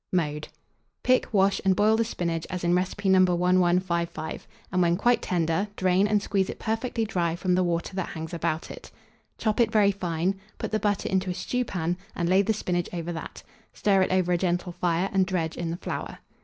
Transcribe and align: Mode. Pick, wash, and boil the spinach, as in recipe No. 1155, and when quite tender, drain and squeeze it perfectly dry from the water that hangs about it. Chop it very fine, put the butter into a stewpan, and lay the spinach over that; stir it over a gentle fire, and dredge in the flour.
Mode. 0.11 0.47
Pick, 1.03 1.31
wash, 1.31 1.61
and 1.63 1.75
boil 1.75 1.95
the 1.95 2.03
spinach, 2.03 2.47
as 2.49 2.63
in 2.63 2.73
recipe 2.73 3.07
No. 3.07 3.19
1155, 3.19 4.47
and 4.71 4.81
when 4.81 4.97
quite 4.97 5.21
tender, 5.21 5.67
drain 5.75 6.07
and 6.07 6.23
squeeze 6.23 6.49
it 6.49 6.57
perfectly 6.57 7.05
dry 7.05 7.35
from 7.35 7.53
the 7.53 7.63
water 7.63 7.95
that 7.95 8.09
hangs 8.09 8.33
about 8.33 8.71
it. 8.71 8.89
Chop 9.37 9.59
it 9.59 9.71
very 9.71 9.91
fine, 9.91 10.39
put 10.57 10.71
the 10.71 10.79
butter 10.79 11.07
into 11.07 11.29
a 11.29 11.35
stewpan, 11.35 11.97
and 12.15 12.27
lay 12.27 12.41
the 12.41 12.51
spinach 12.51 12.89
over 12.91 13.11
that; 13.13 13.43
stir 13.73 14.01
it 14.01 14.11
over 14.11 14.33
a 14.33 14.39
gentle 14.39 14.71
fire, 14.71 15.07
and 15.13 15.27
dredge 15.27 15.55
in 15.55 15.69
the 15.69 15.77
flour. 15.77 16.17